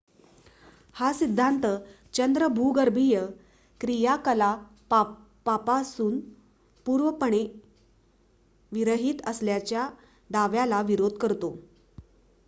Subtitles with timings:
[0.95, 1.65] हा सिद्धांत
[2.13, 3.19] चंद्र भूगर्भीय
[3.81, 4.57] क्रियाकलापांपासून
[6.85, 7.43] पूर्णपणे
[8.71, 9.87] विरहित असल्याच्या
[10.29, 11.51] दाव्याला विरोध करतो